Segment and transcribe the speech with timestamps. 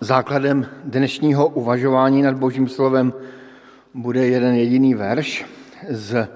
[0.00, 3.12] Základem dnešního uvažování nad Božím slovem
[3.94, 5.46] bude jeden jediný verš
[5.88, 6.28] z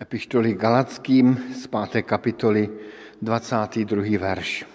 [0.00, 2.02] epištoly Galackým z 5.
[2.02, 2.70] kapitoly
[3.22, 4.02] 22.
[4.18, 4.66] verš.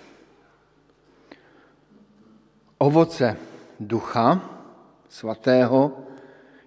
[2.77, 3.37] Ovoce
[3.79, 4.49] ducha
[5.09, 5.97] svatého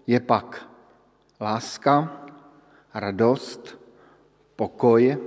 [0.07, 0.71] je pak
[1.41, 2.23] láska,
[2.95, 3.79] radost,
[4.57, 5.19] pokoj,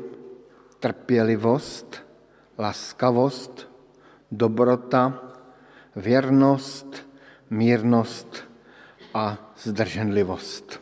[0.80, 2.04] trpělivost,
[2.58, 3.70] laskavost,
[4.32, 5.29] dobrota,
[6.00, 7.08] věrnost,
[7.50, 8.50] mírnost
[9.14, 10.82] a zdrženlivost.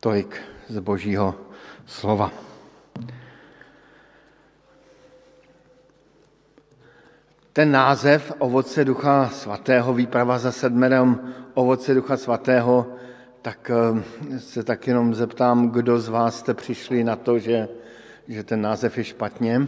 [0.00, 1.34] Tolik z Božího
[1.86, 2.32] slova.
[7.52, 12.86] Ten název Ovoce Ducha Svatého, výprava za sedmerem Ovoce Ducha Svatého,
[13.42, 17.68] tak eh, se tak jenom zeptám, kdo z vás jste přišli na to, že,
[18.28, 19.66] že ten název je špatně.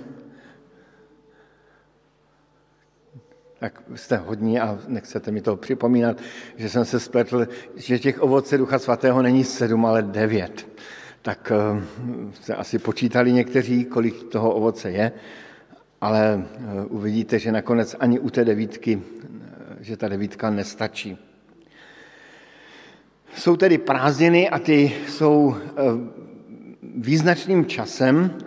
[3.59, 6.21] Tak jste hodní a nechcete mi to připomínat,
[6.57, 10.69] že jsem se spletl, že těch ovoce Ducha Svatého není sedm, ale devět.
[11.23, 11.83] Tak eh,
[12.35, 15.13] jste asi počítali někteří, kolik toho ovoce je,
[16.01, 21.19] ale eh, uvidíte, že nakonec ani u té devítky, eh, že ta devítka nestačí.
[23.37, 25.57] Jsou tedy prázdniny a ty jsou
[26.83, 28.39] význačným časem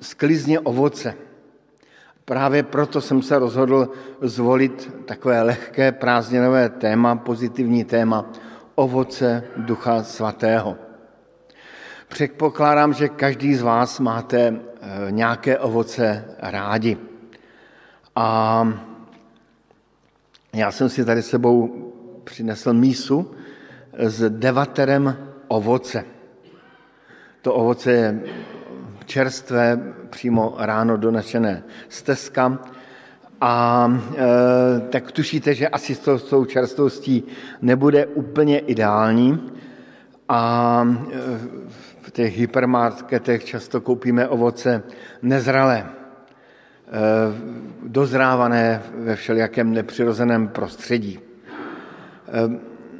[0.00, 1.27] sklizně ovoce.
[2.28, 3.88] Právě proto jsem se rozhodl
[4.20, 8.30] zvolit takové lehké prázdninové téma, pozitivní téma,
[8.74, 10.76] ovoce Ducha Svatého.
[12.08, 14.56] Předpokládám, že každý z vás máte eh,
[15.10, 16.98] nějaké ovoce rádi.
[18.16, 18.68] A
[20.52, 21.68] já jsem si tady sebou
[22.24, 23.30] přinesl mísu
[23.98, 25.16] s devaterem
[25.48, 26.04] ovoce.
[27.42, 28.20] To ovoce je
[29.08, 32.58] čerstvé, přímo ráno donešené stezka.
[33.40, 37.24] A e, tak tušíte, že asi s tou čerstvostí
[37.62, 39.50] nebude úplně ideální.
[40.28, 40.42] A
[40.84, 41.18] e,
[42.00, 44.82] v těch hypermarketech často koupíme ovoce
[45.22, 45.86] nezralé, e,
[47.82, 51.18] dozrávané ve všelijakém nepřirozeném prostředí.
[51.18, 51.22] E,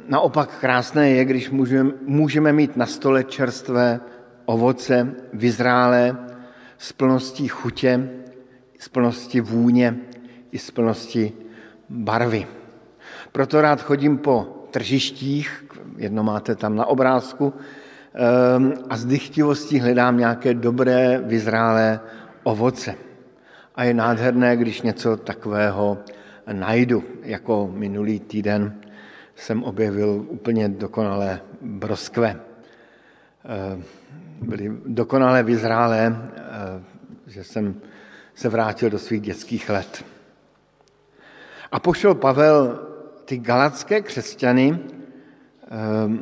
[0.07, 3.99] naopak krásné je, když můžeme, můžeme mít na stole čerstvé
[4.49, 6.17] ovoce vyzrálé
[6.77, 8.09] z plností chutě,
[8.79, 9.95] z plnosti vůně
[10.51, 11.33] i z plnosti
[11.89, 12.47] barvy.
[13.31, 15.65] Proto rád chodím po tržištích,
[15.97, 21.99] jedno máte tam na obrázku, ehm, a z dychtivostí hledám nějaké dobré, vyzrálé
[22.43, 22.95] ovoce.
[23.75, 25.97] A je nádherné, když něco takového
[26.51, 28.81] najdu, jako minulý týden
[29.35, 32.39] jsem objevil úplně dokonalé broskve.
[34.41, 36.83] Byly dokonale vyzrálé, eh,
[37.27, 37.75] že jsem
[38.35, 40.05] se vrátil do svých dětských let.
[41.71, 42.79] A pošel Pavel
[43.25, 45.67] ty galacké křesťany eh,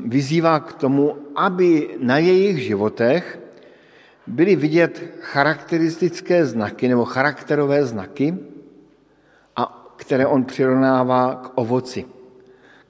[0.06, 3.40] vyzývá k tomu, aby na jejich životech
[4.28, 8.38] byly vidět charakteristické znaky nebo charakterové znaky,
[9.56, 12.06] a které on přirovnává k ovoci,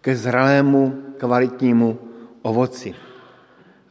[0.01, 1.99] ke zralému, kvalitnímu
[2.41, 3.06] ovoci.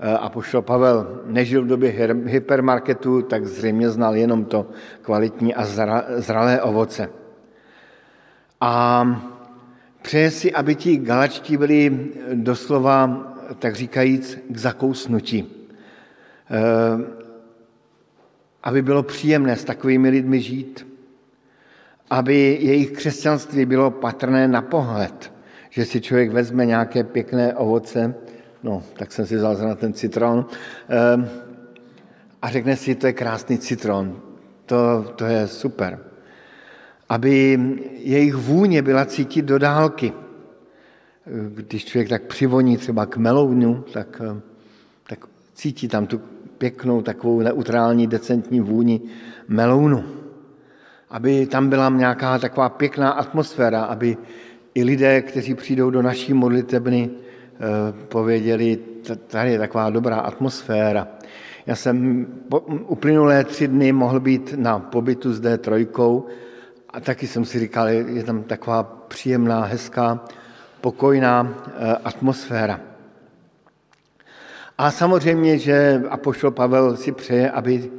[0.00, 1.90] Eh, a pošel Pavel nežil v době
[2.26, 4.66] hypermarketu, tak zřejmě znal jenom to
[5.02, 5.64] kvalitní a
[6.16, 7.08] zralé ovoce.
[8.60, 9.04] A
[10.02, 15.68] přeje si, aby ti galačtí byli doslova, tak říkajíc, k zakousnutí.
[16.50, 17.26] Eh,
[18.62, 20.86] aby bylo příjemné s takovými lidmi žít.
[22.10, 25.32] Aby jejich křesťanství bylo patrné na pohled,
[25.70, 28.14] že si člověk vezme nějaké pěkné ovoce,
[28.62, 30.46] no, tak jsem si vzal na ten citron
[30.88, 31.28] ehm,
[32.42, 34.20] a řekne si, to je krásný citron,
[34.66, 35.98] to, to je super.
[37.08, 37.60] Aby
[37.92, 40.12] jejich vůně byla cítit do dálky.
[41.54, 44.22] Když člověk tak přivoní třeba k melounu, tak,
[45.08, 46.20] tak cítí tam tu
[46.58, 49.00] pěknou, takovou neutrální, decentní vůni
[49.48, 50.04] melounu.
[51.10, 54.16] Aby tam byla nějaká taková pěkná atmosféra, aby
[54.74, 57.10] i lidé, kteří přijdou do naší modlitebny,
[58.08, 58.78] pověděli,
[59.26, 61.08] tady je taková dobrá atmosféra.
[61.66, 62.26] Já jsem
[62.86, 66.22] uplynulé tři dny mohl být na pobytu s D3
[66.90, 70.24] a taky jsem si říkal, je tam taková příjemná, hezká,
[70.80, 72.80] pokojná eh, atmosféra.
[74.78, 77.90] A samozřejmě, že Apoštol Pavel si přeje, aby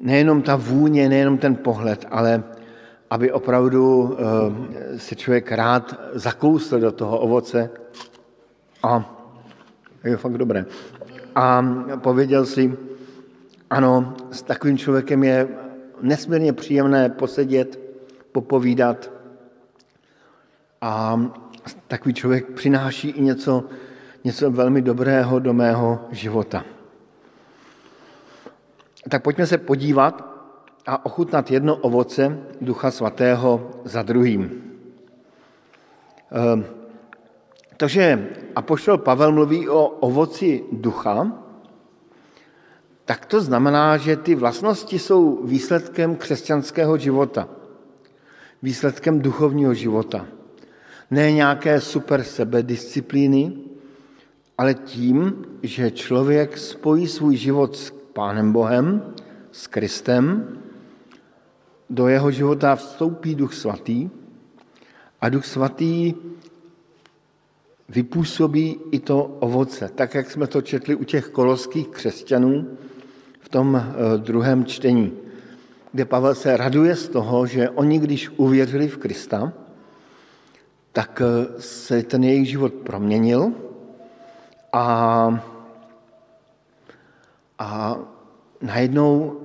[0.00, 2.42] nejenom ta vůně, nejenom ten pohled, ale
[3.10, 7.70] aby opravdu eh, se člověk rád zakousl do toho ovoce,
[8.82, 9.18] a
[10.04, 10.66] je fakt dobré.
[11.34, 11.64] A
[11.96, 12.76] pověděl si,
[13.70, 15.48] ano, s takovým člověkem je
[16.00, 17.80] nesmírně příjemné posedět,
[18.32, 19.10] popovídat
[20.80, 21.20] A
[21.88, 23.64] takový člověk přináší i něco,
[24.24, 26.64] něco velmi dobrého do mého života.
[29.08, 30.32] Tak pojďme se podívat
[30.86, 34.62] a ochutnat jedno ovoce Ducha Svatého za druhým.
[36.30, 36.81] Ehm,
[37.82, 41.34] to, že Apoštol Pavel mluví o ovoci ducha,
[43.04, 47.48] tak to znamená, že ty vlastnosti jsou výsledkem křesťanského života,
[48.62, 50.26] výsledkem duchovního života.
[51.10, 53.52] Ne nějaké super sebedisciplíny,
[54.58, 59.02] ale tím, že člověk spojí svůj život s Pánem Bohem,
[59.52, 60.54] s Kristem,
[61.90, 64.06] do jeho života vstoupí Duch Svatý
[65.20, 66.14] a Duch Svatý
[67.92, 72.78] vypůsobí i to ovoce, tak jak jsme to četli u těch koloských křesťanů
[73.40, 75.12] v tom eh, druhém čtení,
[75.92, 79.52] kde Pavel se raduje z toho, že oni, když uvěřili v Krista,
[80.92, 83.52] tak eh, se ten jejich život proměnil
[84.72, 85.44] a,
[87.58, 87.98] a
[88.60, 89.40] najednou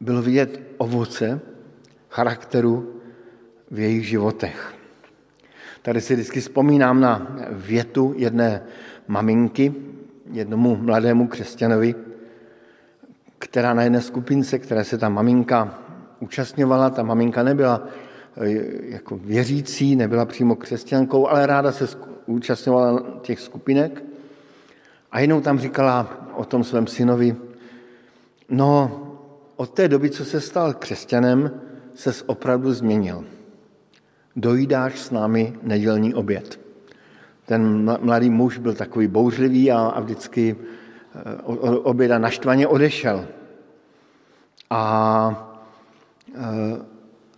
[0.00, 1.40] bylo vidět ovoce
[2.10, 3.00] charakteru
[3.70, 4.73] v jejich životech.
[5.84, 8.62] Tady si vždycky vzpomínám na větu jedné
[9.08, 9.74] maminky,
[10.32, 11.94] jednomu mladému křesťanovi,
[13.38, 15.78] která na jedné skupince, které se ta maminka
[16.20, 17.88] účastňovala, ta maminka nebyla
[18.36, 18.48] eh,
[18.82, 21.86] jako věřící, nebyla přímo křesťankou, ale ráda se
[22.26, 24.04] účastňovala těch skupinek.
[25.12, 27.36] A jednou tam říkala o tom svém synovi,
[28.48, 29.00] no
[29.56, 31.60] od té doby, co se stal křesťanem,
[31.94, 33.24] se opravdu změnil
[34.36, 36.60] dojídáš s námi nedělní oběd.
[37.46, 43.26] Ten mladý muž byl takový bouřlivý a, a vždycky eh, oběda naštvaně odešel.
[44.70, 45.56] A,
[46.34, 46.40] eh,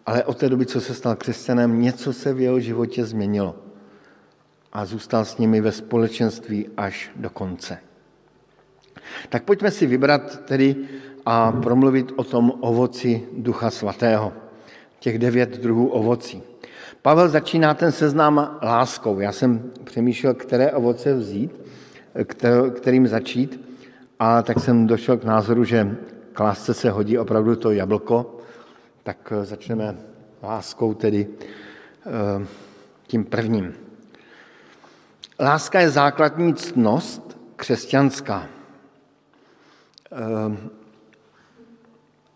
[0.07, 3.57] ale od té doby, co se stal křesťanem, něco se v jeho životě změnilo.
[4.73, 7.79] A zůstal s nimi ve společenství až do konce.
[9.29, 10.77] Tak pojďme si vybrat tedy
[11.27, 14.33] a promluvit o tom ovoci Ducha Svatého.
[14.99, 16.43] Těch devět druhů ovocí.
[17.03, 19.21] Pavel začíná ten seznam láskou.
[19.21, 21.61] Já jsem přemýšlel, které ovoce vzít,
[22.75, 23.67] kterým začít,
[24.19, 25.97] a tak jsem došel k názoru, že
[26.33, 28.41] k lásce se hodí opravdu to jablko,
[29.03, 29.97] tak eh, začneme
[30.43, 31.29] láskou tedy
[32.07, 32.47] eh,
[33.07, 33.75] tím prvním.
[35.41, 38.47] Láska je základní ctnost křesťanská.
[40.13, 40.57] Eh,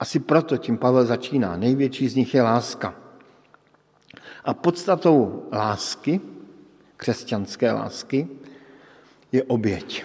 [0.01, 1.57] asi proto tím Pavel začíná.
[1.57, 2.95] Největší z nich je láska.
[4.45, 6.21] A podstatou lásky,
[6.97, 8.29] křesťanské lásky,
[9.33, 10.05] je oběť.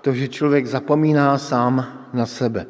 [0.00, 2.66] To, že člověk zapomíná sám na sebe.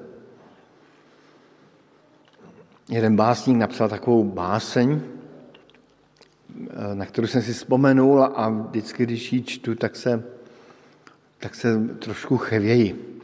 [2.89, 5.01] Jeden básník napsal takovou báseň,
[6.95, 10.25] na kterou jsem si vzpomenul a vždycky, když ji čtu, tak se,
[11.39, 13.21] tak se trošku chevěji.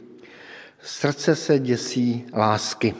[0.81, 2.95] Srdce se děsí lásky,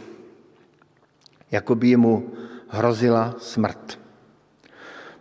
[1.51, 2.31] jako by mu
[2.74, 4.00] hrozila smrt.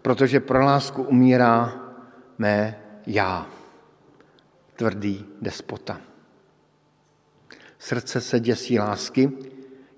[0.02, 1.72] Protože pro lásku umírá
[2.38, 3.46] mé já,
[4.76, 6.00] tvrdý despota.
[7.78, 9.32] Srdce se děsí lásky,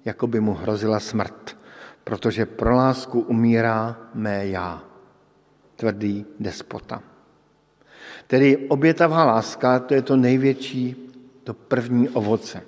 [0.05, 1.59] jako by mu hrozila smrt,
[2.05, 4.83] protože pro lásku umírá mé já,
[5.77, 7.03] tvrdý despota.
[8.27, 11.13] Tedy obětavá láska, to je to největší,
[11.44, 12.63] to první ovoce.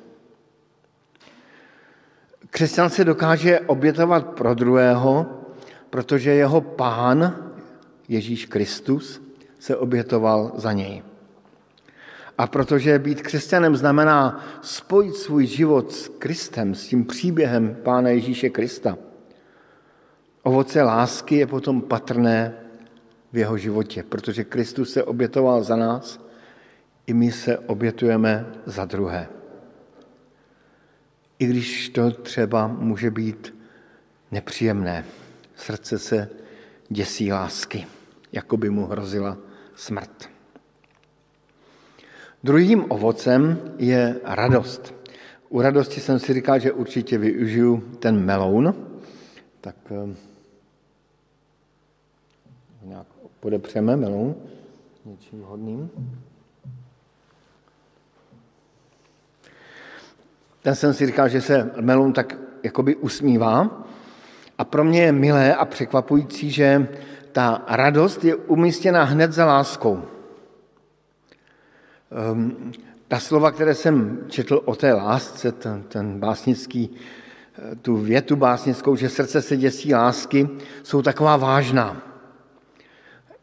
[2.57, 5.27] Křesťan se dokáže obětovat pro druhého,
[5.91, 7.37] protože jeho pán,
[8.09, 9.23] Ježíš Kristus,
[9.59, 11.03] se obětoval za něj.
[12.39, 18.51] A protože být křesťanem znamená spojit svůj život s Kristem, s tím příběhem Pána Ježíše
[18.51, 18.99] Krista,
[20.43, 22.55] ovoce lásky je potom patrné
[23.33, 26.21] v jeho životě, protože Kristus se obětoval za nás,
[27.07, 29.36] i my se obětujeme za druhé
[31.39, 33.55] i když to třeba může být
[34.31, 35.05] nepříjemné.
[35.57, 36.29] Srdce se
[36.89, 37.87] děsí lásky,
[38.33, 39.39] jako by mu hrozila
[39.75, 40.31] smrt.
[42.45, 44.95] Druhým ovocem je radost.
[45.49, 48.75] U radosti jsem si říkal, že určitě využiju ten meloun,
[49.61, 50.15] tak eh,
[52.83, 53.07] nějak
[53.41, 54.35] podepřeme meloun
[55.05, 55.91] něčím hodným.
[60.67, 63.87] Ten jsem si říkal, že se melon tak jakoby usmívá.
[64.59, 66.89] A pro mě je milé a překvapující, že
[67.33, 70.03] ta radost je umístěna hned za láskou.
[72.33, 72.73] Um,
[73.09, 76.91] ta slova, které jsem četl o té lásce, ten, ten básnický,
[77.83, 80.49] tu větu básnickou, že srdce se děsí lásky,
[80.83, 82.03] jsou taková vážná.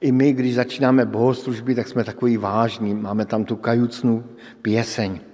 [0.02, 4.24] i my, když začínáme bohoslužby, tak jsme takový vážní, máme tam tu kajucnou
[4.62, 5.33] pěseň.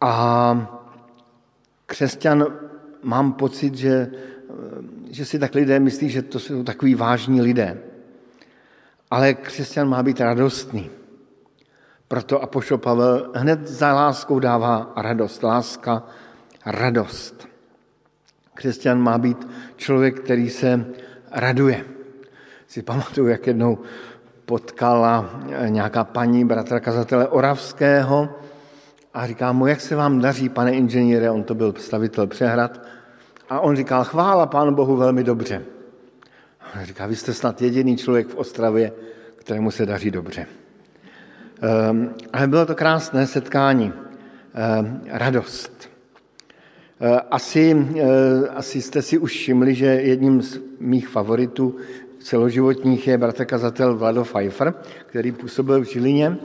[0.00, 0.80] A
[1.86, 2.46] křesťan,
[3.02, 4.10] mám pocit, že,
[5.10, 7.78] že si tak lidé myslí, že to jsou takový vážní lidé.
[9.10, 10.90] Ale křesťan má být radostný.
[12.08, 15.42] Proto Apoštol Pavel hned za láskou dává radost.
[15.42, 16.02] Láska,
[16.66, 17.48] radost.
[18.54, 20.86] Křesťan má být člověk, který se
[21.30, 21.84] raduje.
[22.66, 23.78] Si pamatuju, jak jednou
[24.46, 28.28] potkala nějaká paní bratra kazatele Oravského
[29.18, 32.80] a říká mu, jak se vám daří, pane inženýre, on to byl stavitel přehrad,
[33.48, 35.62] a on říkal, chvála Pánu Bohu velmi dobře.
[36.74, 38.92] A říká, vy jste snad jediný člověk v Ostravě,
[39.36, 40.46] kterému se daří dobře.
[41.90, 45.90] Um, ale bylo to krásné setkání, um, radost.
[47.00, 47.86] Uh, asi,
[48.54, 51.76] asi jste si už všimli, že jedním z mých favoritů
[52.18, 54.74] celoživotních je bratr kazatel Vlado Pfeiffer,
[55.06, 56.36] který působil v Žilině.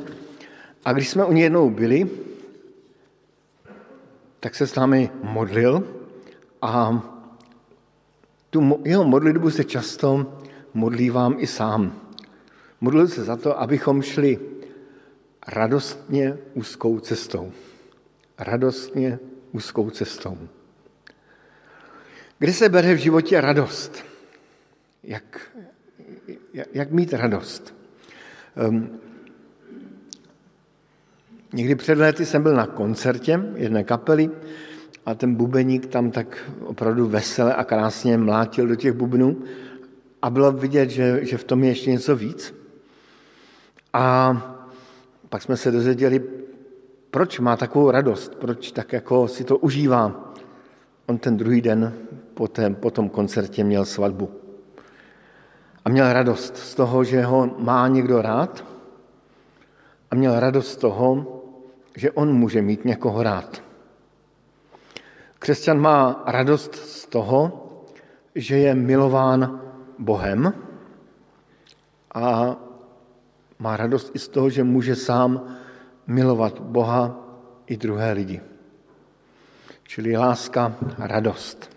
[0.86, 2.10] A když jsme u něj jednou byli,
[4.44, 5.88] tak se s námi modlil
[6.62, 7.04] a
[8.50, 10.40] tu jeho modlitbu se často
[10.74, 12.12] modlívám i sám.
[12.82, 14.40] Modlil se za to, abychom šli
[15.48, 17.52] radostně úzkou cestou.
[18.38, 19.20] Radostně
[19.52, 20.38] úzkou cestou.
[22.40, 24.04] Kde se bere v životě radost?
[25.04, 25.52] Jak,
[26.74, 27.76] jak, mít radost?
[28.68, 29.00] Um,
[31.54, 34.30] někdy před lety jsem byl na koncertě jedné kapely
[35.06, 39.38] a ten bubeník tam tak opravdu vesele a krásně mlátil do těch bubnů
[40.22, 42.56] a bylo vidět, že, že v tom je ještě něco víc.
[43.94, 44.38] A
[45.30, 46.24] pak jsme se dozvěděli,
[47.12, 50.34] proč má takovou radost, proč tak jako si to užívá.
[51.06, 51.94] On ten druhý den
[52.34, 54.30] po, tém, po tom koncertě měl svatbu.
[55.86, 58.66] A měl radost z toho, že ho má někdo rád
[60.12, 61.33] a měl radost z toho,
[61.98, 63.64] že on může mít někoho rád.
[65.40, 67.68] Křesťan má radost z toho,
[68.36, 69.62] že je milován
[70.00, 70.54] Bohem
[72.14, 72.56] a
[73.60, 75.58] má radost i z toho, že může sám
[76.08, 77.28] milovat Boha
[77.68, 78.42] i druhé lidi.
[79.84, 81.70] Čili láska radost.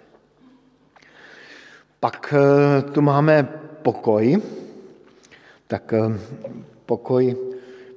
[2.00, 3.42] Pak eh, tu máme
[3.82, 4.42] pokoj.
[5.66, 6.18] Tak eh,
[6.86, 7.36] pokoj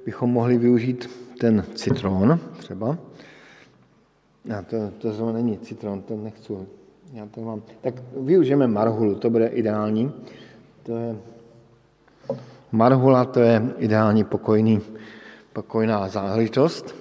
[0.04, 1.10] bychom mohli využít
[1.40, 2.98] ten citron třeba.
[4.44, 6.52] Já to, to zrovna není citron, to nechci.
[7.12, 7.62] Já to mám.
[7.80, 10.12] Tak využijeme marhulu, to bude ideální.
[10.82, 11.16] To je
[12.72, 14.80] marhula, to je ideální pokojný,
[15.52, 16.94] pokojná záležitost.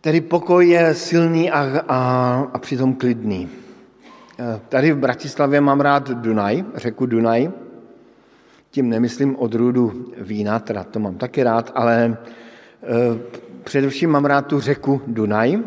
[0.00, 1.98] Tedy pokoj je silný a, a,
[2.52, 3.48] a přitom klidný.
[4.68, 7.52] Tady v Bratislavě mám rád Dunaj, řeku Dunaj.
[8.78, 12.16] Tím nemyslím odrůdu vína, teda to mám taky rád, ale e,
[13.64, 15.58] především mám rád tu řeku Dunaj.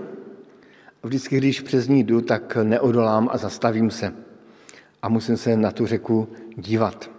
[1.03, 4.13] Vždycky, když přes ní jdu, tak neodolám a zastavím se.
[5.01, 7.11] A musím se na tu řeku dívat.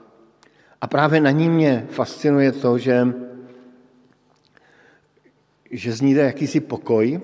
[0.80, 3.06] A právě na ní mě fascinuje to, že,
[5.70, 7.20] že z ní jde jakýsi pokoj,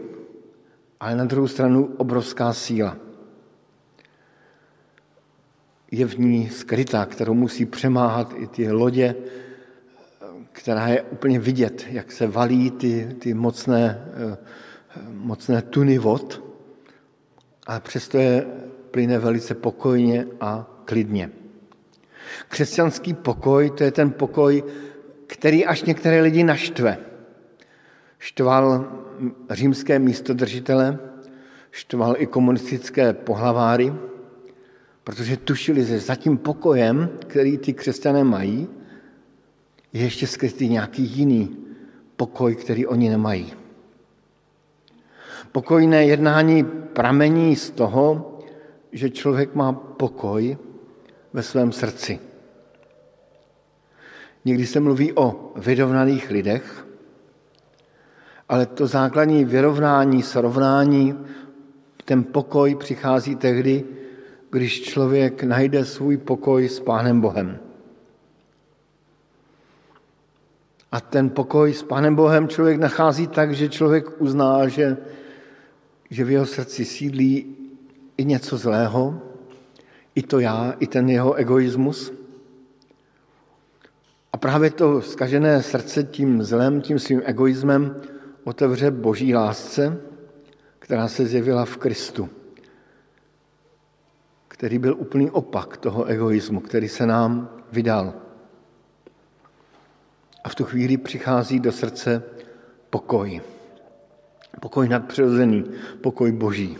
[1.01, 2.97] ale na druhou stranu obrovská síla.
[5.91, 9.15] Je v ní skrytá, kterou musí přemáhat i ty lodě,
[10.53, 14.05] která je úplně vidět, jak se valí ty, ty mocné,
[15.13, 16.43] mocné tuny vod,
[17.67, 18.47] ale přesto je
[18.91, 21.31] plyne velice pokojně a klidně.
[22.49, 24.65] Křesťanský pokoj, to je ten pokoj,
[25.27, 26.99] který až některé lidi naštve.
[28.19, 28.93] Štval
[29.51, 30.99] římské místodržitele,
[31.71, 33.93] štval i komunistické pohlaváry,
[35.09, 38.69] protože tušili, že za tím pokojem, který ty křesťané mají,
[39.93, 41.57] je ještě skrytý nějaký jiný
[42.17, 43.53] pokoj, který oni nemají.
[45.53, 48.37] Pokojné jednání pramení z toho,
[48.93, 50.59] že člověk má pokoj
[51.33, 52.21] ve svém srdci.
[54.45, 56.87] Někdy se mluví o vyrovnaných lidech,
[58.49, 61.15] ale to základní vyrovnání, srovnání,
[62.05, 63.98] ten pokoj přichází tehdy,
[64.51, 67.59] když člověk najde svůj pokoj s Pánem Bohem.
[70.93, 74.97] A ten pokoj s Pánem Bohem člověk nachází tak, že člověk uzná, že,
[76.11, 77.57] že v jeho srdci sídlí
[78.17, 79.21] i něco zlého,
[80.15, 82.13] i to já, i ten jeho egoismus.
[84.33, 87.97] A právě to zkažené srdce tím zlem, tím svým egoismem
[88.45, 90.01] otevře boží lásce,
[90.79, 92.29] která se zjevila v Kristu,
[94.59, 98.15] který byl úplný opak toho egoismu, který se nám vydal.
[100.45, 102.23] A v tu chvíli přichází do srdce
[102.91, 103.41] pokoj.
[104.61, 105.65] Pokoj nadpřirozený,
[106.01, 106.79] pokoj boží,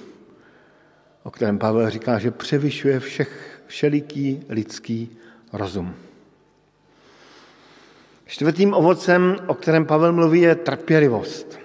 [1.23, 5.17] o kterém Pavel říká, že převyšuje všech, všeliký lidský
[5.53, 5.95] rozum.
[8.27, 11.59] Čtvrtým ovocem, o kterém Pavel mluví, je trpělivost.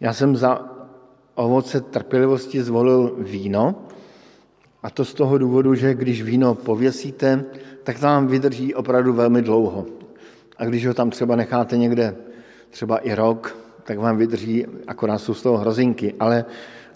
[0.00, 0.68] Já jsem za
[1.34, 3.86] ovoce trpělivosti zvolil víno,
[4.82, 7.44] a to z toho důvodu, že když víno pověsíte,
[7.84, 9.86] tak vám vydrží opravdu velmi dlouho.
[10.56, 12.16] A když ho tam třeba necháte někde
[12.70, 16.44] třeba i rok, tak vám vydrží, akorát jsou z toho hrozinky, ale,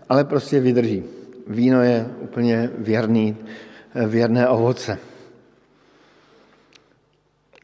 [0.09, 1.05] ale prostě vydrží.
[1.47, 3.37] Víno je úplně věrný,
[4.07, 4.99] věrné ovoce.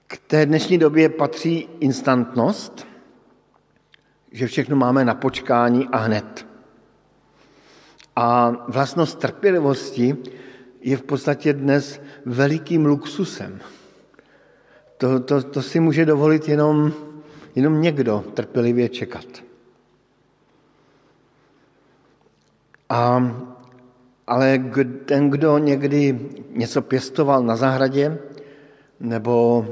[0.06, 2.86] K té dnešní době patří instantnost,
[4.32, 6.49] že všechno máme na počkání a hned.
[8.20, 10.16] A vlastnost trpělivosti
[10.80, 13.60] je v podstatě dnes velikým luxusem.
[14.96, 16.92] To, to, to si může dovolit jenom,
[17.54, 19.24] jenom někdo trpělivě čekat.
[22.88, 23.32] A,
[24.26, 24.58] ale
[25.04, 26.20] ten, kdo někdy
[26.52, 28.18] něco pěstoval na zahradě
[29.00, 29.66] nebo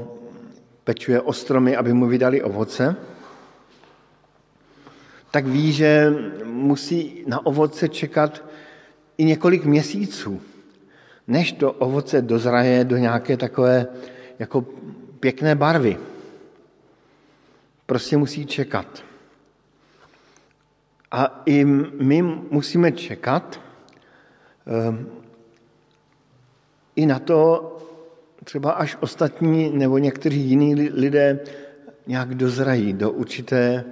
[0.83, 2.95] pečuje ostromy, aby mu vydali ovoce,
[5.31, 8.45] tak ví, že musí na ovoce čekat
[9.17, 10.41] i několik měsíců,
[11.27, 13.87] než to ovoce dozraje do nějaké takové
[14.39, 14.61] jako
[15.19, 15.97] pěkné barvy.
[17.85, 19.03] Prostě musí čekat.
[21.11, 22.21] A i my
[22.51, 23.61] musíme čekat
[24.67, 25.09] ehm,
[26.95, 27.75] i na to,
[28.43, 31.39] třeba až ostatní nebo někteří jiní lidé
[32.07, 33.85] nějak dozrají do určité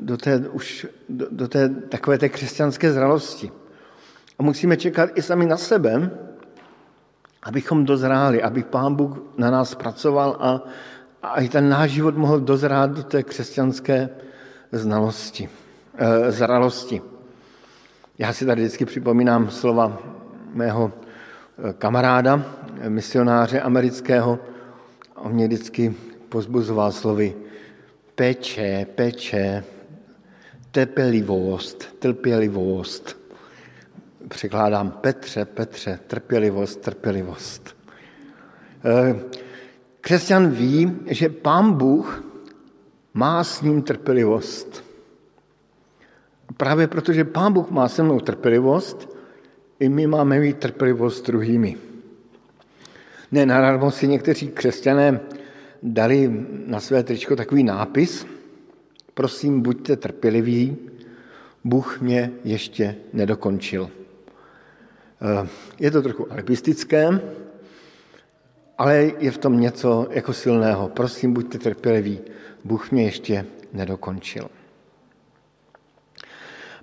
[0.00, 3.50] do té, už, do, do té takové té křesťanské zralosti.
[4.38, 6.10] A musíme čekat i sami na sebe,
[7.42, 10.64] abychom dozráli, aby Pán Bůh na nás pracoval a,
[11.22, 14.08] a i ten náš život mohl dozrát do té křesťanské
[14.72, 15.48] znalosti,
[15.98, 17.02] e, zralosti.
[18.18, 19.98] Já si tady vždycky připomínám slova
[20.54, 20.92] mého
[21.58, 22.42] eh, kamaráda,
[22.88, 24.38] misionáře amerického.
[25.14, 25.94] On mě vždycky
[26.28, 27.34] pozbuzoval slovy
[28.16, 29.64] peče, peče,
[30.70, 33.16] trpělivost, trpělivost.
[34.28, 37.76] Překládám Petře, Petře, trpělivost, trpělivost.
[38.84, 39.20] Eh,
[40.00, 42.24] křesťan ví, že pán Bůh
[43.14, 44.84] má s ním trpělivost.
[46.56, 49.16] Právě protože pán Bůh má se mnou trpělivost,
[49.80, 51.76] i my máme mít trpělivost s druhými.
[53.32, 55.20] Nenadarmo si někteří křesťané
[55.86, 58.26] dali na své tričko takový nápis,
[59.14, 60.76] prosím, buďte trpěliví,
[61.64, 63.90] Bůh mě ještě nedokončil.
[65.22, 65.48] Eh,
[65.80, 67.20] je to trochu alibistické,
[68.78, 70.88] ale je v tom něco jako silného.
[70.88, 72.20] Prosím, buďte trpěliví,
[72.64, 74.48] Bůh mě ještě nedokončil.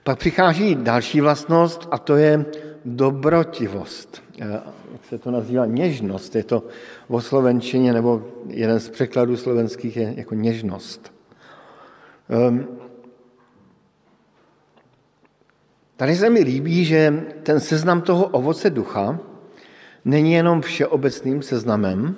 [0.04, 2.46] Pak přichází další vlastnost a to je
[2.86, 4.24] dobrotivost.
[4.42, 5.66] Eh, jak se to nazývá?
[5.66, 6.36] Něžnost.
[6.36, 6.64] Je to
[7.10, 11.14] v slovenčině, nebo jeden z překladů slovenských je jako něžnost.
[12.30, 12.68] Ehm,
[15.98, 19.20] tady se mi líbí, že ten seznam toho ovoce ducha
[20.06, 22.16] není jenom všeobecným seznamem,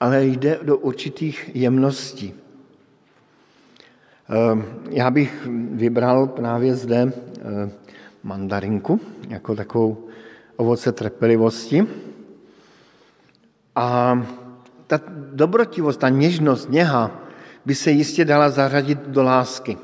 [0.00, 2.34] ale jde do určitých jemností.
[4.28, 7.72] Ehm, já bych vybral právě zde ehm,
[8.26, 10.08] mandarinku jako takovou
[10.56, 11.86] ovoce trpělivosti.
[13.74, 14.18] A
[14.86, 15.00] ta
[15.32, 17.20] dobrotivost, ta něžnost, něha
[17.66, 19.78] by se jistě dala zařadit do lásky.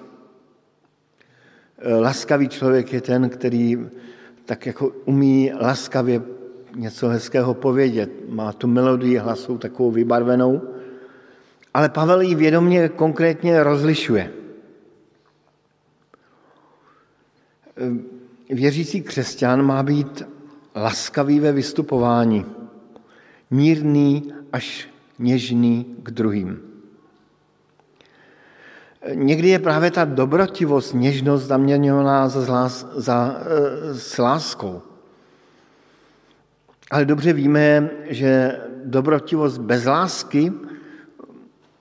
[2.01, 3.79] Laskavý člověk je ten, který
[4.45, 6.23] tak jako umí laskavě
[6.77, 8.11] něco hezkého povědět.
[8.29, 10.63] Má tu melodii hlasu takovou vybarvenou,
[11.75, 14.33] ale Pavel ji vědomě konkrétně rozlišuje.
[18.51, 20.23] Věřící křesťan má být
[20.77, 22.47] laskavý ve vystupování,
[23.51, 26.61] mírný až něžný k druhým.
[29.15, 34.83] Někdy je právě ta dobrotivost, něžnost zaměňovaná za, zlás, za, e, s láskou.
[36.91, 40.53] Ale dobře víme, že dobrotivost bez lásky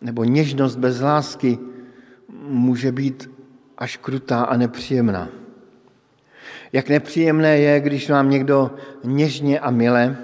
[0.02, 1.60] nebo něžnost bez lásky
[2.48, 3.30] může být
[3.78, 5.41] až krutá a nepříjemná.
[6.74, 8.72] Jak nepříjemné je, když nám někdo
[9.04, 10.18] něžně a mile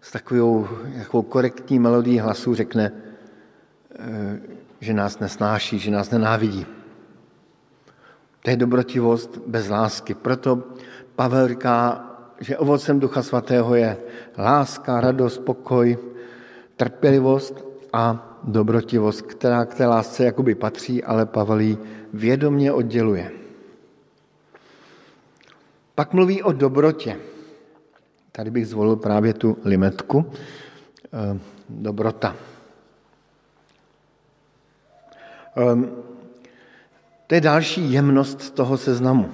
[0.00, 2.92] s takovou, takovou korektní melodií hlasu řekne,
[3.98, 4.40] eh,
[4.80, 6.66] že nás nesnáší, že nás nenávidí.
[8.42, 10.14] To je dobrotivost bez lásky.
[10.14, 10.62] Proto
[11.16, 12.06] Pavel říká,
[12.40, 13.96] že ovocem Ducha Svatého je
[14.38, 15.98] láska, radost, pokoj,
[16.76, 21.78] trpělivost a dobrotivost, která k té lásce jakoby patří, ale Pavel ji
[22.12, 23.39] vědomně odděluje.
[26.00, 27.16] Pak mluví o dobrotě.
[28.32, 30.32] Tady bych zvolil právě tu limetku.
[31.12, 32.36] Eh, dobrota.
[35.56, 35.90] Ehm,
[37.26, 39.28] to je další jemnost toho seznamu.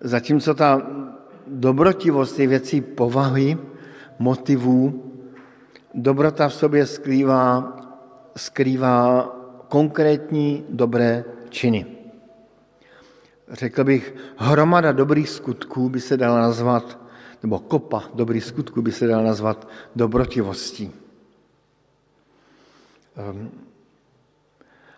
[0.00, 0.82] Zatímco ta
[1.46, 3.58] dobrotivost je věcí povahy,
[4.18, 5.12] motivů,
[5.94, 7.76] dobrota v sobě skrývá,
[8.36, 9.22] skrývá
[9.68, 11.97] konkrétní dobré činy.
[13.50, 16.98] Řekl bych, hromada dobrých skutků by se dala nazvat,
[17.42, 20.92] nebo kopa dobrých skutků by se dala nazvat dobrotivostí.
[23.16, 23.50] Ehm,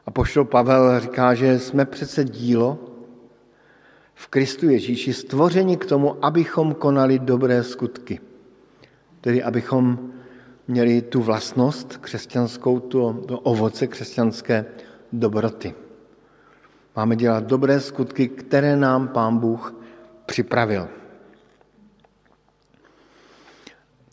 [0.06, 2.78] a poštol Pavel říká, že jsme přece dílo
[4.14, 8.20] v Kristu Ježíši stvořeni k tomu, abychom konali dobré skutky.
[9.20, 10.10] Tedy abychom
[10.68, 14.64] měli tu vlastnost křesťanskou, to, to ovoce křesťanské
[15.12, 15.74] dobroty.
[17.00, 19.74] Máme dělat dobré skutky, které nám Pán Bůh
[20.26, 20.88] připravil.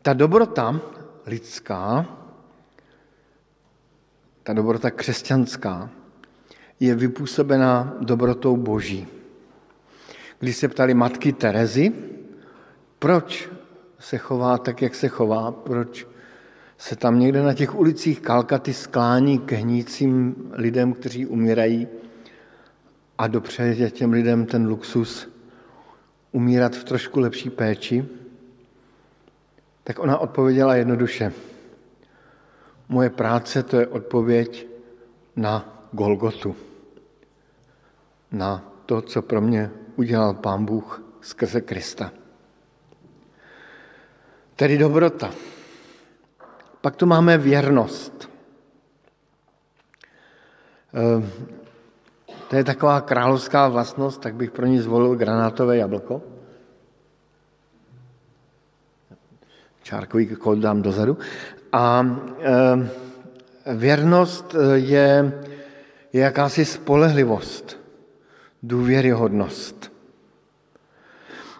[0.01, 0.79] Ta dobrota
[1.25, 2.05] lidská,
[4.43, 5.89] ta dobrota křesťanská,
[6.79, 9.07] je vypůsobená dobrotou Boží.
[10.39, 11.93] Když se ptali matky Terezy,
[12.99, 13.49] proč
[13.99, 16.07] se chová tak, jak se chová, proč
[16.77, 21.87] se tam někde na těch ulicích Kalkaty sklání k hnícím lidem, kteří umírají
[23.17, 25.29] a dopřeje těm lidem ten luxus
[26.31, 28.05] umírat v trošku lepší péči,
[29.83, 31.33] tak ona odpověděla jednoduše.
[32.89, 34.67] Moje práce to je odpověď
[35.35, 36.55] na Golgotu,
[38.31, 42.11] na to, co pro mě udělal Pán Bůh skrze Krista.
[44.55, 45.31] Tedy dobrota.
[46.81, 48.29] Pak tu máme věrnost.
[52.47, 56.21] To je taková královská vlastnost, tak bych pro ní zvolil granátové jablko.
[59.83, 61.17] Čárkový kód dám dozadu.
[61.71, 62.89] A ehm,
[63.65, 65.33] věrnost eh, je,
[66.13, 67.79] je jakási spolehlivost,
[68.63, 69.91] důvěryhodnost.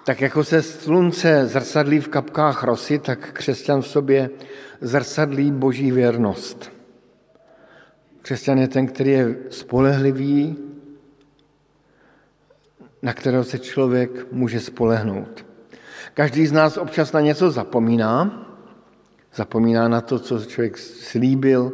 [0.06, 4.30] Tak jako se slunce zrcadlí v kapkách rosy, tak křesťan v sobě
[4.82, 6.72] zrcadlí boží věrnost.
[8.22, 10.67] Křesťan je ten, který je spolehlivý,
[13.02, 15.46] na kterého se člověk může spolehnout.
[16.14, 18.44] Každý z nás občas na něco zapomíná.
[19.36, 21.72] Zapomíná na to, co člověk slíbil,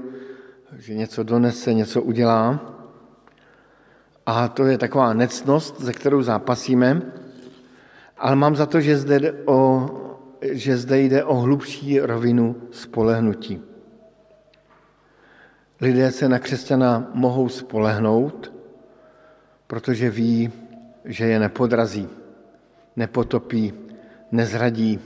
[0.78, 2.60] že něco donese, něco udělá.
[4.26, 7.02] A to je taková necnost, ze kterou zápasíme.
[8.18, 9.90] Ale mám za to, že zde, jde o,
[10.42, 13.62] že zde jde o hlubší rovinu spolehnutí.
[15.82, 18.54] Lidé se na křesťana mohou spolehnout,
[19.68, 20.52] protože ví,
[21.06, 22.10] že je nepodrazí,
[22.96, 23.74] nepotopí,
[24.32, 25.00] nezradí,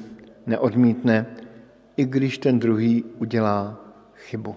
[0.45, 1.25] neodmítne,
[1.97, 3.77] i když ten druhý udělá
[4.15, 4.55] chybu.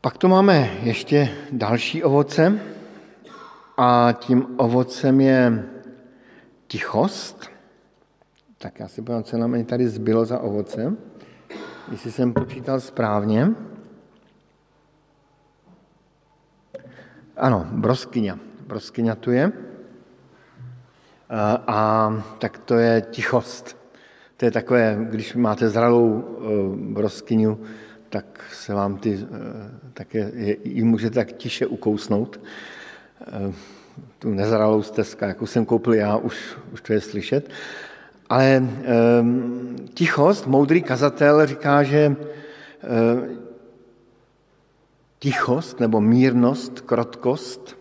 [0.00, 2.60] Pak tu máme ještě další ovoce
[3.76, 5.64] a tím ovocem je
[6.66, 7.50] tichost.
[8.58, 10.96] Tak já si podívám, co nám tady zbylo za ovoce,
[11.90, 13.54] jestli jsem počítal správně.
[17.34, 18.38] Ano, broskyňa.
[18.66, 19.50] Broskyňa tu je.
[21.30, 21.78] A, a
[22.38, 23.76] tak to je tichost.
[24.36, 26.22] To je takové, když máte zralou e,
[26.94, 27.58] broskyňu,
[28.08, 29.26] tak se vám ty, e,
[29.94, 32.40] tak je, je, ji můžete tak tiše ukousnout.
[34.18, 37.50] Tu nezralou stezka, jakou jsem koupil já, už, už to je slyšet.
[38.28, 38.62] Ale
[39.94, 42.16] tichost, moudrý kazatel říká, že
[45.24, 47.78] tichost nebo mírnost, krotkost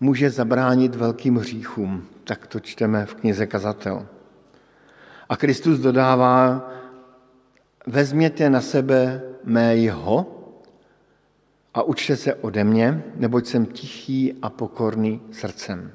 [0.00, 2.08] může zabránit velkým hříchům.
[2.24, 4.06] Tak to čteme v knize Kazatel.
[5.28, 6.70] A Kristus dodává,
[7.86, 10.26] vezměte na sebe mé jeho
[11.74, 15.92] a učte se ode mě, neboť jsem tichý a pokorný srdcem.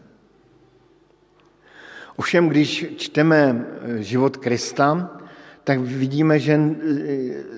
[2.16, 3.66] Ovšem, když čteme
[3.98, 5.18] život Krista,
[5.64, 6.60] tak vidíme, že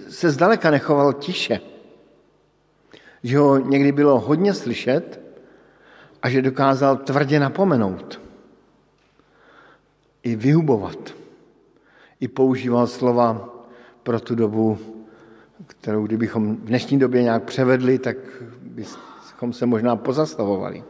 [0.10, 1.75] se zdaleka nechoval tiše.
[3.24, 5.22] Že ho někdy bylo hodně slyšet
[6.22, 8.22] a že dokázal tvrdě napomenout.
[10.24, 11.16] I vyhubovat.
[12.20, 13.50] I používal slova
[14.04, 14.78] pro tu dobu
[15.68, 18.18] kterou kdybychom v dnešní době nějak převedli, tak
[18.62, 20.84] bychom se možná pozastavovali.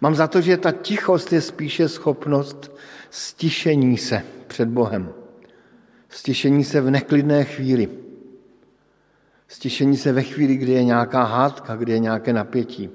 [0.00, 2.76] Mám za to, že ta tichost je spíše schopnost
[3.10, 5.12] stišení se před Bohem.
[6.08, 7.88] Stišení se v neklidné chvíli.
[9.48, 12.90] Stišení se ve chvíli, kdy je nějaká hádka, kdy je nějaké napětí.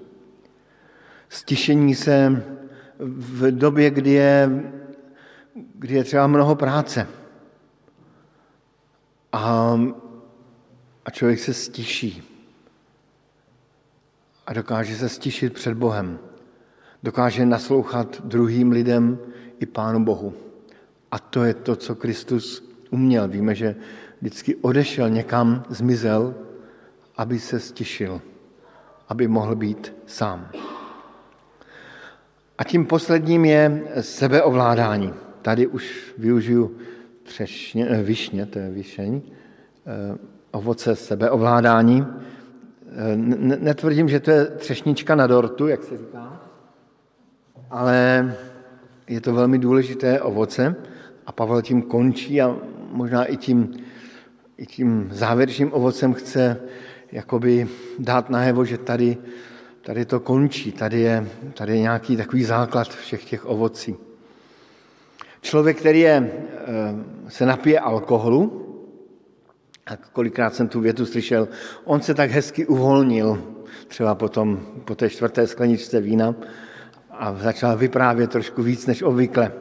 [1.30, 2.44] Stišení se
[3.00, 4.64] v době, kdy je,
[5.76, 7.08] kdy je třeba mnoho práce.
[9.32, 9.80] A,
[11.06, 12.24] a člověk se stiší.
[14.48, 16.20] A dokáže se stišit před Bohem.
[17.04, 19.20] Dokáže naslouchat druhým lidem
[19.60, 20.34] i Pánu Bohu.
[21.12, 23.28] A to je to, co Kristus uměl.
[23.28, 23.76] Víme, že
[24.22, 26.36] vždycky odešel někam, zmizel,
[27.18, 28.22] aby se stišil,
[29.10, 30.50] aby mohl být sám.
[32.58, 35.14] A tím posledním je sebeovládání.
[35.42, 36.78] Tady už využiju
[37.24, 40.18] třešně, eh, višně, to je višeň, eh,
[40.52, 42.06] ovoce sebeovládání.
[42.06, 43.16] Eh,
[43.60, 46.42] netvrdím, že to je třešnička na dortu, jak se říká,
[47.70, 48.36] ale
[49.08, 50.76] je to velmi důležité ovoce
[51.26, 52.56] a Pavel tím končí a
[52.92, 53.74] možná i tím,
[54.62, 56.62] i tím závěrečným ovocem chce
[57.12, 57.68] jakoby
[58.00, 59.18] dát najevo, že tady,
[59.82, 63.96] tady to končí, tady je, tady je nějaký takový základ všech těch ovocí.
[65.42, 66.68] Člověk, který je, eh,
[67.28, 68.68] se napije alkoholu,
[69.88, 71.48] a kolikrát jsem tu větu slyšel,
[71.84, 73.44] on se tak hezky uvolnil,
[73.88, 76.36] třeba potom po té čtvrté skleničce vína
[77.10, 79.52] a začal vyprávět trošku víc než obvykle.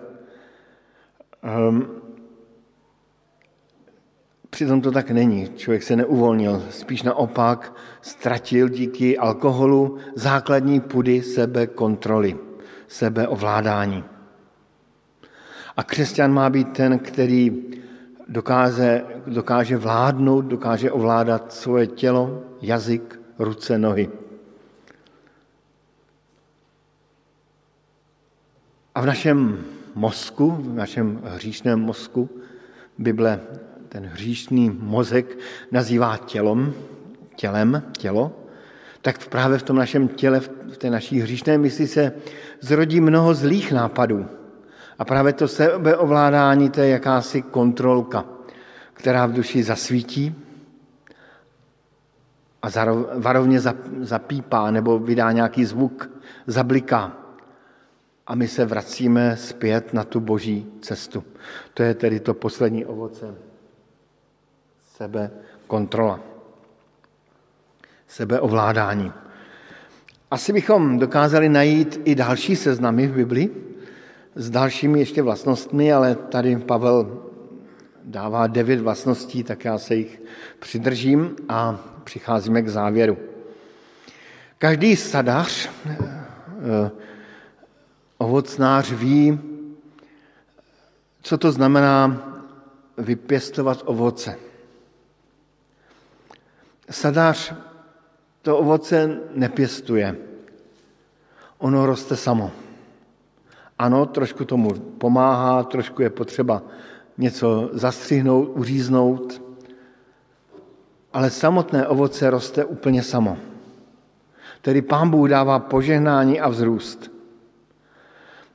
[1.69, 2.01] Um,
[4.51, 5.49] přitom to tak není.
[5.57, 12.37] Člověk se neuvolnil, spíš naopak ztratil díky alkoholu základní pudy sebe kontroly,
[12.89, 14.05] sebe ovládání.
[15.77, 17.63] A křesťan má být ten, který
[18.29, 24.11] dokáže, dokáže vládnout, dokáže ovládat svoje tělo, jazyk, ruce, nohy.
[28.95, 32.31] A v našem mozku, v našem hříšném mozku,
[32.99, 33.41] Bible
[33.91, 35.39] ten hříšný mozek
[35.71, 36.73] nazývá tělom,
[37.37, 38.33] tělem, tělo,
[39.03, 42.13] tak právě v tom našem těle, v té naší hříšné mysli se
[42.61, 44.27] zrodí mnoho zlých nápadů.
[44.99, 48.25] A právě to sebeovládání, to je jakási kontrolka,
[48.93, 50.35] která v duši zasvítí
[52.63, 52.69] a
[53.15, 53.61] varovně
[54.01, 56.11] zapípá nebo vydá nějaký zvuk,
[56.47, 57.17] zabliká.
[58.27, 61.25] A my se vracíme zpět na tu boží cestu.
[61.75, 63.50] To je tedy to poslední ovoce.
[65.01, 65.31] Sebe
[65.67, 66.21] kontrola.
[68.09, 69.13] Sebeovládání.
[70.31, 73.77] Asi bychom dokázali najít i další seznamy v Biblii,
[74.35, 77.23] s dalšími ještě vlastnostmi, ale tady Pavel
[78.05, 80.23] dává devět vlastností, tak já se jich
[80.59, 83.17] přidržím a přicházíme k závěru.
[84.59, 86.91] Každý sadař, eh,
[88.19, 89.41] ovocnář ví,
[91.23, 92.21] co to znamená
[92.99, 94.50] vypěstovat ovoce.
[96.91, 97.55] Sadář
[98.43, 100.17] to ovoce nepěstuje.
[101.59, 102.51] Ono roste samo.
[103.79, 106.63] Ano, trošku tomu pomáhá, trošku je potřeba
[107.19, 109.43] něco zastřihnout, uříznout,
[111.13, 113.39] ale samotné ovoce roste úplně samo.
[114.63, 117.11] Tedy pán Bůh dává požehnání a vzrůst.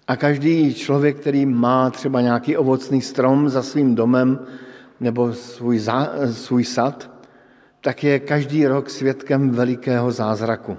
[0.08, 4.40] A každý člověk, který má třeba nějaký ovocný strom za svým domem
[5.00, 7.15] nebo svůj, za, svůj sad,
[7.86, 10.78] tak je každý rok svědkem velikého zázraku.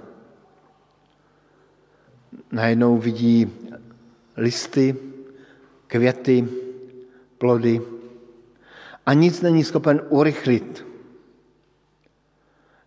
[2.51, 3.51] Najednou vidí
[4.37, 4.95] listy,
[5.87, 6.47] květy,
[7.37, 7.81] plody
[9.05, 10.85] a nic není schopen urychlit.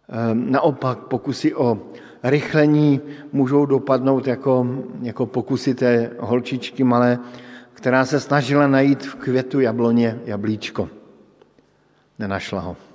[0.09, 1.81] Ehm, naopak pokusy o
[2.23, 3.01] rychlení
[3.33, 4.67] můžou dopadnout jako,
[5.03, 7.19] jako pokusy té holčičky malé,
[7.73, 10.89] která se snažila najít v květu jabloně jablíčko.
[12.19, 12.90] Nenašla ho.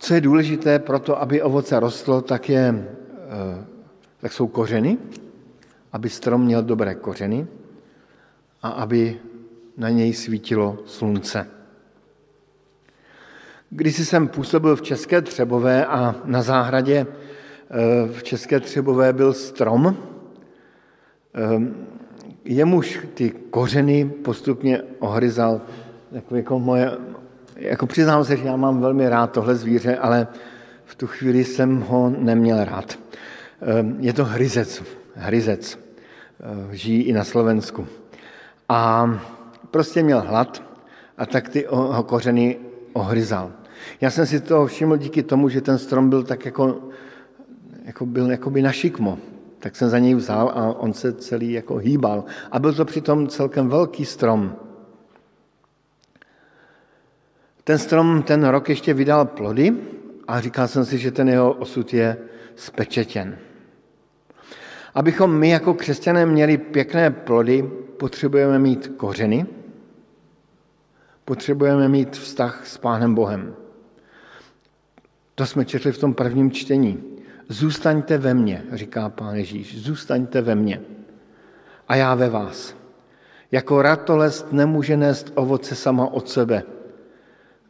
[0.00, 2.88] Co je důležité pro to, aby ovoce rostlo, tak, je,
[3.28, 3.64] eh,
[4.20, 4.98] tak jsou kořeny,
[5.92, 7.46] aby strom měl dobré kořeny
[8.62, 9.20] a aby
[9.76, 11.46] na něj svítilo slunce.
[13.70, 19.96] Když jsem působil v České Třebové a na zahradě eh, v České Třebové byl strom,
[21.34, 21.60] eh,
[22.44, 25.60] jemuž ty kořeny postupně ohryzal,
[26.12, 26.90] jako, jako moje,
[27.60, 30.26] jako přiznám se, že já mám velmi rád tohle zvíře, ale
[30.84, 32.98] v tu chvíli jsem ho neměl rád.
[33.62, 34.82] Eh, je to hryzec,
[35.14, 35.78] hryzec.
[36.40, 37.86] Eh, žijí i na Slovensku.
[38.68, 39.10] A
[39.70, 40.62] prostě měl hlad
[41.18, 42.58] a tak ty ho kořeny
[42.92, 43.52] ohryzal.
[44.00, 46.78] Já jsem si to všiml díky tomu, že ten strom byl tak jako,
[47.84, 49.18] jako byl jakoby na šikmo.
[49.58, 52.24] tak jsem za něj vzal a on se celý jako hýbal.
[52.52, 54.56] A byl to přitom celkem velký strom.
[57.64, 59.72] Ten strom ten rok ještě vydal plody
[60.28, 62.16] a říkal jsem si, že ten jeho osud je
[62.54, 63.38] spečetěn.
[64.94, 69.46] Abychom my jako křesťané měli pěkné plody, potřebujeme mít kořeny,
[71.24, 73.54] potřebujeme mít vztah s Pánem Bohem.
[75.34, 77.02] To jsme četli v tom prvním čtení.
[77.48, 80.80] Zůstaňte ve mně, říká Pán Ježíš, zůstaňte ve mně
[81.88, 82.74] a já ve vás.
[83.52, 86.62] Jako ratolest nemůže nést ovoce sama od sebe.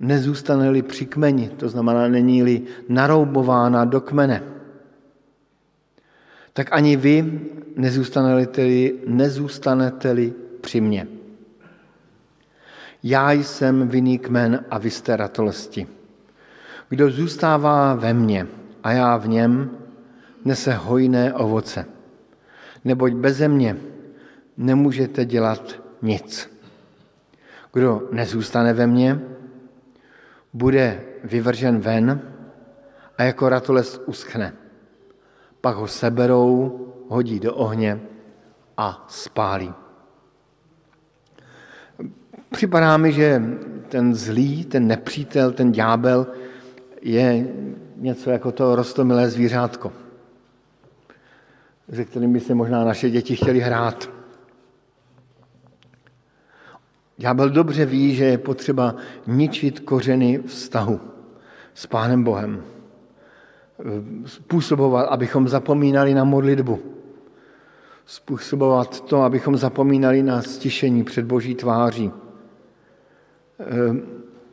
[0.00, 4.42] Nezůstane-li při kmeni, to znamená, není-li naroubována do kmene
[6.52, 7.40] tak ani vy
[7.76, 11.06] nezůstanete-li, nezůstanete-li při mně.
[13.02, 15.86] Já jsem vinný kmen a vy jste ratolesti.
[16.88, 18.46] Kdo zůstává ve mně
[18.82, 19.70] a já v něm,
[20.44, 21.84] nese hojné ovoce.
[22.84, 23.76] Neboť beze mě
[24.56, 26.50] nemůžete dělat nic.
[27.72, 29.20] Kdo nezůstane ve mně,
[30.52, 32.20] bude vyvržen ven
[33.18, 34.52] a jako ratolest uschne
[35.60, 38.00] pak ho seberou, hodí do ohně
[38.76, 39.74] a spálí.
[42.50, 43.42] Připadá mi, že
[43.88, 46.26] ten zlý, ten nepřítel, ten ďábel
[47.02, 47.48] je
[47.96, 49.92] něco jako to rostomilé zvířátko,
[51.92, 54.19] se kterým by se možná naše děti chtěli hrát.
[57.20, 58.94] Ďábel dobře ví, že je potřeba
[59.26, 61.00] ničit kořeny vztahu
[61.74, 62.62] s Pánem Bohem
[64.26, 66.78] způsobovat, abychom zapomínali na modlitbu.
[68.06, 72.10] Způsobovat to, abychom zapomínali na stišení před Boží tváří.
[73.58, 74.02] Ehm,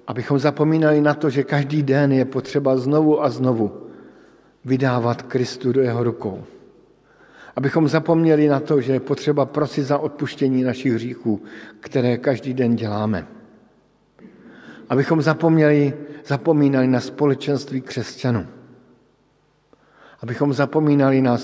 [0.08, 3.88] abychom zapomínali na to, že každý den je potřeba znovu a znovu
[4.66, 6.44] vydávat Kristu do jeho rukou.
[7.58, 11.44] Abychom zapomněli na to, že je potřeba prosit za odpuštění našich hříchů,
[11.80, 13.28] které každý den děláme.
[14.90, 15.94] Abychom zapomněli,
[16.26, 18.48] zapomínali na společenství křesťanů
[20.20, 21.38] abychom zapomínali na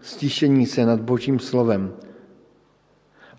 [0.00, 1.92] stišení se nad Božím slovem.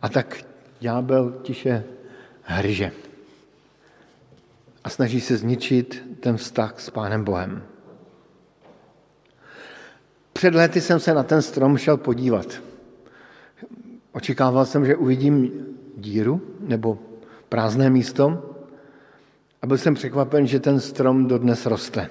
[0.01, 0.37] A tak
[0.79, 1.83] ďábel tiše
[2.43, 2.91] hryže
[4.83, 7.63] a snaží se zničit ten vztah s Pánem Bohem.
[10.39, 12.61] Před léty jsem se na ten strom šel podívat.
[14.11, 15.51] Očekával jsem, že uvidím
[15.97, 16.99] díru nebo
[17.49, 18.55] prázdné místo
[19.61, 22.09] a byl jsem překvapen, že ten strom dodnes roste.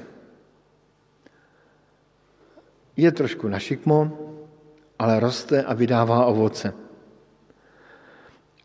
[2.96, 4.18] Je trošku našikmo,
[4.98, 6.74] ale roste a vydává ovoce.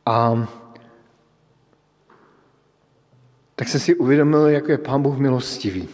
[0.06, 0.47] A
[3.56, 5.89] tak se si uvědomil, jak je Pán Bůh milostivý.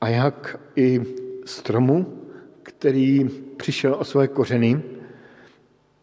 [0.00, 1.00] A jak i
[1.50, 2.06] stromu,
[2.62, 4.82] který přišel o své kořeny,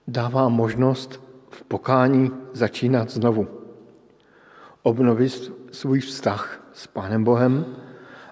[0.08, 3.48] dává možnost v pokání začínat znovu.
[4.84, 7.66] Obnovit svůj vztah s Pánem Bohem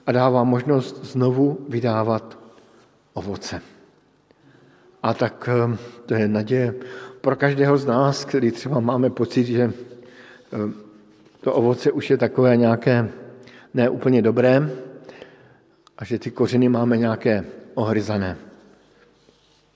[0.06, 2.39] a dává možnost znovu vydávat
[3.13, 3.62] ovoce.
[5.04, 6.75] A tak eh, to je naděje
[7.21, 10.71] pro každého z nás, který třeba máme pocit, že eh,
[11.41, 13.10] to ovoce už je takové nějaké
[13.73, 14.69] neúplně dobré
[15.98, 18.38] a že ty kořeny máme nějaké ohryzané.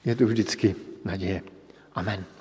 [0.06, 1.42] Je tu vždycky naděje.
[1.96, 2.26] Amen.